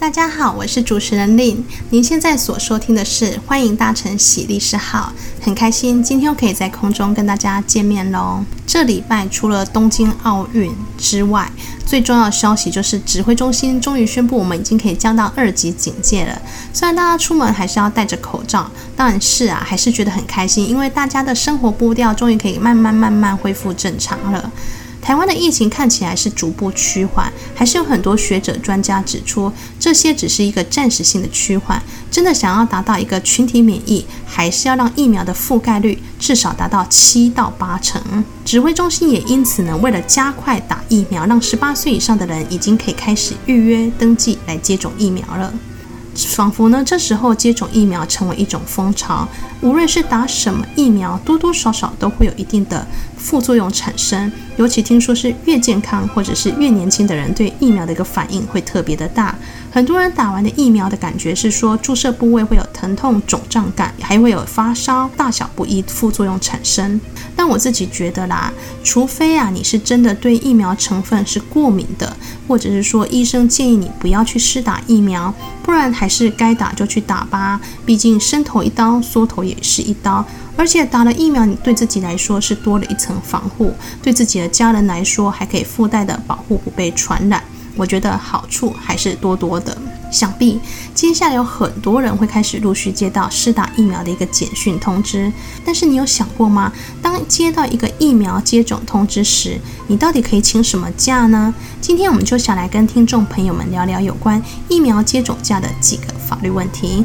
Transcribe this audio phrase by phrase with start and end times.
[0.00, 1.58] 大家好，我是主持人 Lin。
[1.90, 5.12] 您现在所收听的是《欢迎搭乘喜丽诗号》，
[5.44, 8.42] 很开心今天可以在空中跟大家见面喽。
[8.66, 11.52] 这礼拜除了东京奥运之外，
[11.84, 16.40] 最重要的消息就是指挥中心终于宣布，我们已经可以降到二级警戒了。
[16.72, 24.50] 虽然大家出门还是要戴着口罩，但是啊，还是觉得很开心，因为大家的生活步调终于可以慢慢慢慢恢复正常了。
[25.10, 31.82] 台湾的疫情看起来是逐步趋缓，还是有很多学者专家指出，这些只是一个暂时性的趋缓。
[32.12, 38.00] 真的想要达到一个群体免疫，还是要让疫苗的覆盖率至少达到七到八成。
[38.44, 45.52] 指挥中心也因此呢，为了加快打疫苗，让十八岁以上的人已经可以开始预约登记来接种疫苗了。
[46.28, 49.26] 仿佛呢，这时候接种疫苗成为一种风潮，
[49.60, 54.30] 无论是打什么疫苗，多多少少都会有一定的副作用产生。
[54.56, 59.34] 尤其听说是越健康或者是越年轻的人，对疫苗的一个反应会特别的大。
[59.72, 67.00] 很多人打完的疫苗的感觉是说，注射部位会有疼痛、肿胀感，还会有发烧、大小不一副作用产生。
[67.36, 72.16] 但我自己觉得啦，除非啊你是真的对疫苗成分是过敏的，
[72.48, 77.60] 或者是说医生建议你不要去施打疫苗，不然还是该打就去打吧。
[77.86, 80.24] 毕竟伸头一刀，缩头也是一刀。
[80.56, 87.42] 而且打了疫苗，你对自己来说是多了一层防护，对自己的家人来说还可以附带的保护不被传染。
[87.80, 89.74] 我觉得好处还是多多的。
[90.12, 90.60] 想必
[90.92, 95.32] 接下来有很多人会开始陆续接到施打疫苗的一个简讯通知。
[95.64, 96.70] 但是你有想过吗？
[97.00, 101.54] 当接到一个疫苗接种通知时，你到底可以请什么假呢？
[101.80, 107.04] 今天我们就想来跟听众朋友们聊聊有关疫苗接种假的几个法律问题。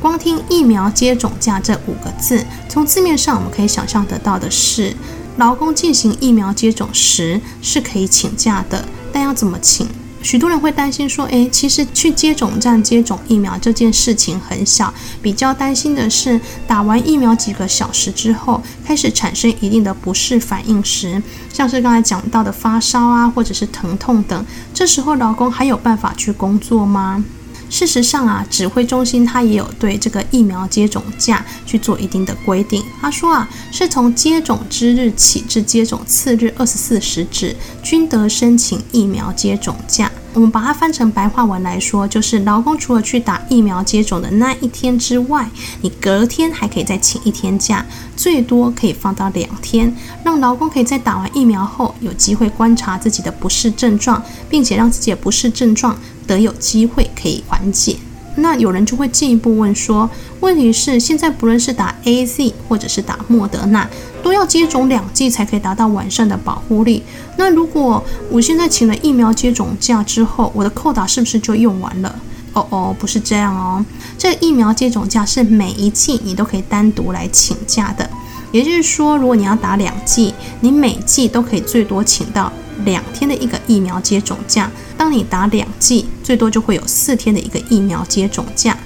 [0.00, 4.96] 光听疫苗接种假这五个字，从字面上我们可以想象得到的是，
[5.36, 9.86] 劳工进行疫苗接种时是可以请假的，但要怎么请？
[10.22, 14.92] 许多人会担心说，诶，其实去接种站接种疫苗这件事情很小，
[15.22, 27.24] 比较担心的是打完疫苗几个小时之后开始产生一定的不适反应时，像是刚才讲到的发烧啊，或者是疼痛等，这时候老公还有办法去工作吗？
[27.70, 32.82] 事实上啊，指挥中心他也有对这个疫苗接种假去做一定的规定。
[33.00, 40.10] 他说啊，是从接种之日起至接种次日二十四时止，均得申请疫苗接种假。
[40.34, 45.48] 我们把它翻成白话文来说，就是劳工除了去打疫苗接种的那一天之外，
[45.80, 47.84] 你隔天还可以再请一天假，
[48.14, 49.92] 最多可以放到两天，
[50.22, 55.98] 让劳工可以在打完疫苗后有机会观察自己的不适症状，并且让自己的不适症状。
[56.28, 57.96] 得有机会可以缓解，
[58.36, 60.08] 那有人就会进一步问说，
[60.40, 63.88] 问题是现在不论是打 AZ 或者是打莫德纳，
[64.22, 67.02] 都要接种两剂才可以达到完善的保护力。
[67.36, 72.14] 那如果我现在请了疫苗接种假之后，我的扣打是不是就用完了？
[72.54, 73.84] 哦哦，不是这样哦，
[74.16, 78.08] 这疫苗接种假是每一剂你都可以单独来请假的，
[78.50, 82.52] 也就是说，如果你要打两剂，你每剂都可以最多请到
[82.84, 84.70] 两天的一个疫苗接种假。
[84.96, 88.76] 当你打两剂，最多就会有四天的一个疫苗接种假。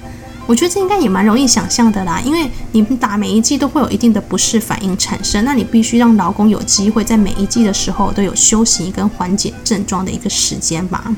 [0.45, 11.15] 我觉得这应该也蛮容易想象的啦，因为你们打每一剂都会有一定的不适反应产生，那你必须让劳工有机会在每一剂的时候都有休息跟缓解症状的一个时间吧。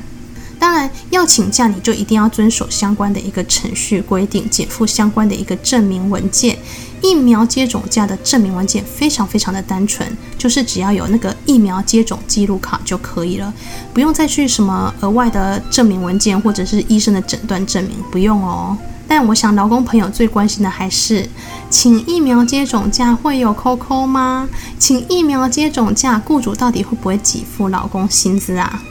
[0.58, 6.58] 当然，要请假你就一定要遵守相关的一个程序规定，减负相关的一个证明文件。
[7.02, 13.52] 疫苗接种假的证明文件非常非常的单纯，就是只要有那个疫苗接种记录卡就可以了，
[13.92, 18.76] 不用再去什么额外的证明文件或者是医生的诊断证明，不用哦。
[19.06, 21.28] 但我想劳工朋友最关心的还是，
[21.68, 24.48] 请疫苗接种假会有扣扣吗？
[24.78, 28.82] 请疫苗接种假，雇主到底会不会给付劳工薪资啊？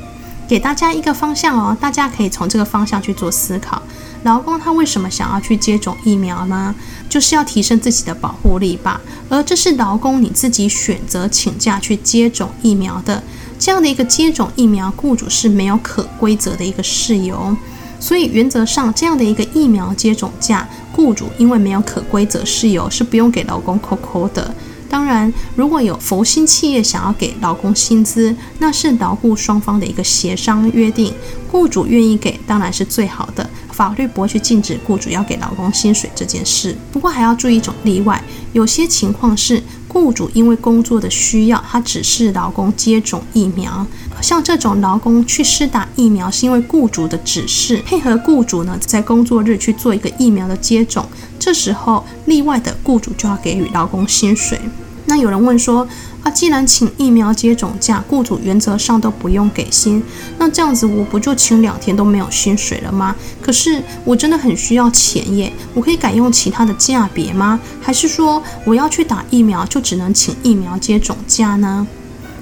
[0.48, 3.82] 给大家一个方向哦，大家可以从这个方向去做思考。
[4.24, 6.74] 劳工他为什么想要去接种疫苗呢？
[7.08, 9.00] 就是要提升自己的保护力吧。
[9.30, 13.22] 而这是劳工你自己选择请假去接种疫苗的，
[13.60, 17.56] 这样的一个接种疫苗，雇主是没有可归责的一个事由。
[18.00, 24.54] 所以原则上，这样的一个疫苗接种假，雇主因为没有可归责事由，是不用给劳工扣扣的。
[24.96, 31.14] 当然，如果有佛心企业想要给劳工薪资，那是劳雇双方的一个协商约定，
[31.52, 33.50] 雇主愿意给当然是最好的。
[33.74, 36.74] 法律不会去禁止雇主要给劳工薪水这件事。
[36.94, 43.86] 不过还要注意一种例外，有些情况是雇主因为工作的需要，他指示劳工接种疫苗。
[44.22, 51.06] 像这种劳工去施打疫苗，是因为雇主的指示，配合雇主呢在工作日去做一个疫苗的接种。
[51.38, 54.58] 这时候例外的雇主就要给予劳工薪水。
[55.06, 55.88] 那有人问说，
[56.24, 60.02] 啊，既然请疫苗接种假，雇主原则上都不用给薪，
[60.38, 63.16] 那这样子我不就请两天都没有薪水了吗？
[63.42, 67.60] 可是我真的很需要钱耶，我可以改用其他的价别吗？
[67.82, 71.86] 还是说我要去打疫苗就只能请疫苗接种假呢？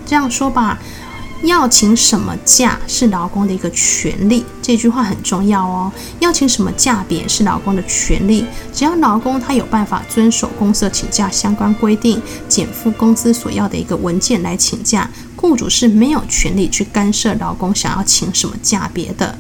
[0.06, 0.80] 这样说吧。
[1.44, 5.92] 要请什么假是劳工的一个权利，这句话很重要哦。
[6.19, 19.38] 要请什么假别是劳工的权利，只要劳工他有办法遵守公司请假相关规定，减负公司所要的一个文件来请假，雇主是没有权利去干涉劳工想要请什么假别的。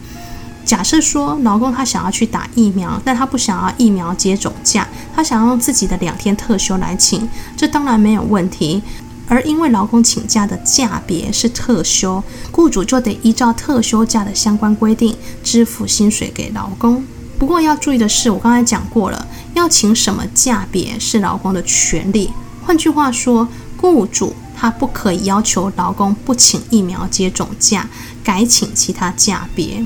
[0.65, 8.81] 假设说劳工他想要去打疫苗，但他不想要疫苗接种假，他想要用自己的两天特休来请，这当然没有问题。
[9.27, 17.03] 而因为劳工请假的假别是特休，雇主就得依照特休假的相关规定支付薪水给劳工。
[17.39, 22.31] 不过要注意的是，我刚才讲过了，要请什么假别是劳工的权利。
[22.65, 23.47] 换句话说，
[23.77, 27.89] 雇主他不可以要求劳工不请疫苗接种假，
[28.23, 29.83] 改请其他假别。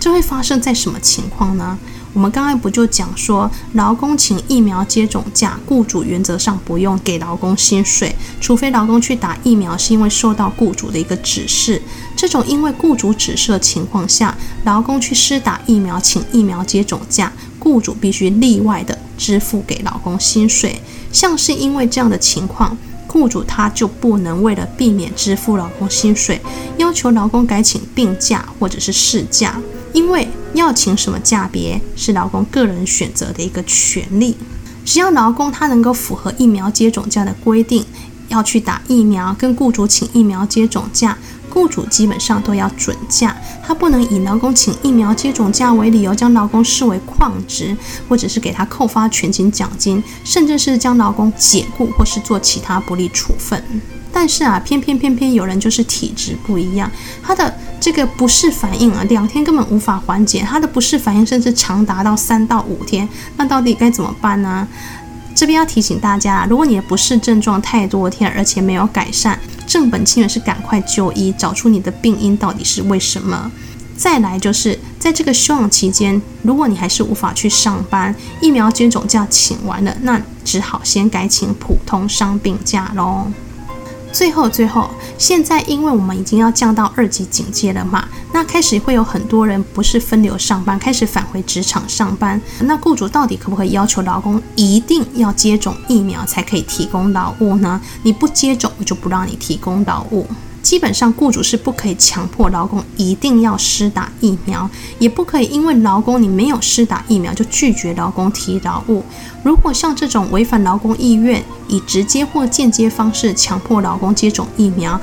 [0.00, 1.78] 这会发生在什么情况呢？
[2.12, 11.80] 我们刚才不就讲说，劳工请疫苗接种假，雇主原则上不用给劳工薪水，除非劳工去打疫苗是因为受到雇主的一个指示。
[12.16, 20.80] 这种因为雇主指示的情况下，劳工去施打疫苗，请疫苗接种假，雇主必须例外的支付给劳工薪水。
[21.12, 22.76] 像是因为这样的情况，
[23.06, 26.40] 雇主他就不能为了避免支付劳工薪水，
[26.76, 29.56] 要求劳工改请病假或者是事假。
[29.92, 34.36] 因为要请什么假别是劳工个人选择的一个权利，
[34.84, 37.84] 只要劳工他能够符合疫苗接种假的规定，
[38.28, 41.16] 要去打疫苗，跟雇主请疫苗接种假，
[41.48, 47.76] 雇主基本上都要准假，他不能以劳工请疫苗接种假为理由将劳工视为旷职，
[48.08, 53.62] 或者是给他扣发全勤奖金，甚至是将劳工解雇或是做其他不利处分。
[54.12, 56.90] 但是啊，偏偏偏偏有人就是体质不一样，
[57.22, 64.66] 他的这个不适反应啊，两天根本无法缓解，他的不适反应甚至长达到三到五天，那到底该怎么办呢？
[65.32, 73.50] 这边要提醒大家，如果你的不适症状太多天，而且没有改善，正本清源是赶快就医，找出你的病因到底是为什么。
[73.96, 83.26] 再来就是在这个休养期间，如果你还是无法去上班，疫苗接种假请完了，那只好先改请普通伤病假喽。
[84.12, 92.40] 最后，最后，现在因为我们已经要降到二级警戒了嘛，那开始会有很多人不是分流上班，开始返回职场上班。
[92.60, 97.80] 那雇主到底可不可以要求劳工一定要接种疫苗才可以提供劳务呢？
[98.02, 100.26] 你不接种，我就不让你提供劳务。
[100.62, 104.68] 基本上，雇主是不可以强迫劳工一定要施打疫苗，
[104.98, 109.02] 也不可以因为劳工你没有施打疫苗就拒绝劳工提劳务。
[109.42, 115.00] 如果像这种违反劳工意愿，以直接或间接方式强迫劳工接种疫苗，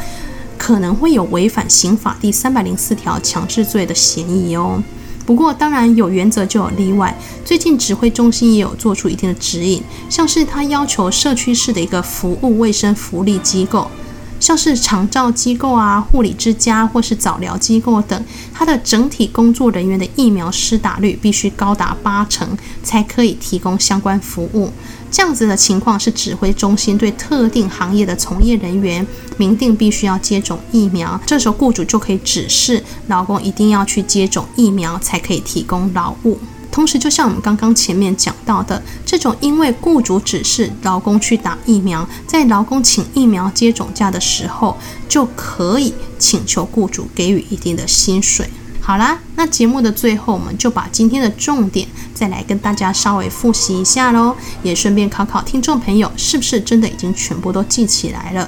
[0.60, 4.82] 可能会有违反刑法第三百零四条强制罪的嫌疑哦。
[5.26, 7.14] 不过，当然有原则就有例外。
[7.44, 13.90] 最近指挥中心也有做出一定的指引，像是他要求社区式的一个服务卫生福利机构。
[14.40, 24.72] 像是长照机构啊、护理之家或是早疗机构等，它的整体工作人员的疫苗施打率必须高达八成，才可以提供相关服务。
[25.10, 29.06] 这样子的情况是指挥中心对特定行业的从业人员
[29.38, 36.38] 明定必须要接种疫苗，这时候雇主就可以指示劳工一定要去接种疫苗，才可以提供劳务。
[36.78, 44.78] 同时，就像我们刚刚前面讲到的，这种因为雇主指示劳工去打疫苗，在劳工请疫苗接种假的时候，
[45.10, 48.48] 就可以请求雇主给予一定的薪水。
[48.80, 58.48] 好啦，那节目的最后，我们就把今天的重点再来跟大家稍微复习一下喽，也顺便考考听众朋友，是不是真的已经全部都记起来了？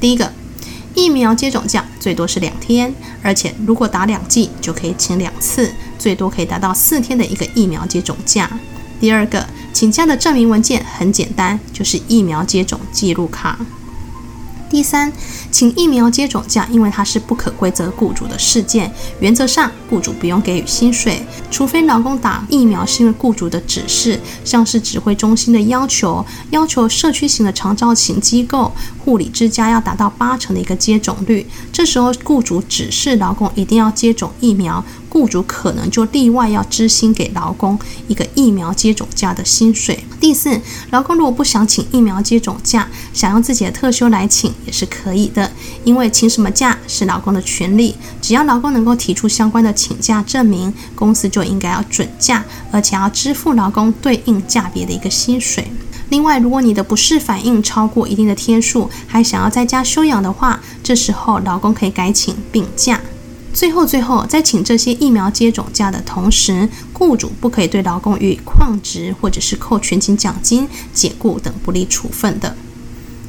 [0.00, 0.32] 第一个，
[0.96, 2.92] 疫苗接种假最多是两天，
[3.22, 5.70] 而且如果打两剂就可以请两次。
[5.98, 8.50] 最多可以达到四天的一个疫苗接种假。
[9.00, 13.58] 第二个，请假的证明文件很简单，就是疫苗接种记录卡。
[14.70, 15.10] 第三，
[15.50, 28.70] 请疫苗接种假，因为它是不可归责雇主的事件，原则上雇主不用给予薪水，除非劳工打疫苗是因为雇主的指示，像是指挥中心的要求，要求社区型的长照型机构、
[29.02, 34.84] 护理之家要达到八成的一个接种率，这时候雇主指示劳工一定要接种疫苗。
[35.08, 40.04] 雇主可能就例外要支薪给劳工一个疫苗接种假的薪水。
[40.20, 40.60] 第四，
[40.90, 45.50] 劳工如果不想请疫苗接种假，想用自己的特休来请也是可以的，
[45.84, 55.70] 因为请什么假是劳工的权利，只要劳工能够提出相关的请假证明，公司就应该要准假，而且要支付劳工对应价别的一个薪水。
[56.10, 62.98] 另外，如果你的不适反应超过一定的天数，还想要在家休养的话，这时候劳工可以改请病假。
[63.52, 72.54] 最后，最后，在请这些疫苗接种假的同时，雇主不可以对劳工予以旷职或者是扣全勤奖金、解雇等不利处分的。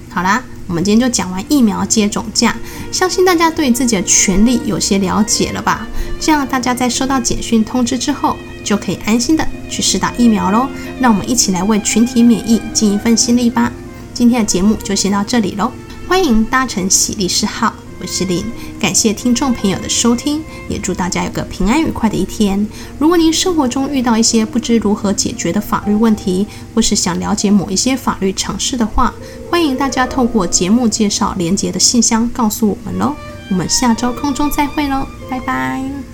[0.10, 2.56] 好啦，我们今天就讲完疫苗接种假，
[2.92, 5.88] 相信大家对自己的权利有些了解了吧？
[6.20, 10.68] 这样大家在收到简讯通知之后，就可以安心的去施打疫苗喽。
[11.00, 13.72] 让我们一起来为群体免疫尽一份心力吧。
[14.14, 15.72] 今天的节目就先到这里喽，
[16.08, 17.74] 欢迎搭乘喜力士号。
[18.02, 18.46] 我是林，
[18.80, 22.66] 感谢听众朋友的收听，也祝大家有个平安愉快的一天。
[22.98, 29.14] 如果您生活中遇到一些不知如何解决的法律问题，或是想了解某一些法律常识的话，
[29.50, 33.14] 欢迎大家透过节目介绍连接的信箱告诉我们喽。
[33.50, 36.09] 我们下周空中再会喽，拜拜。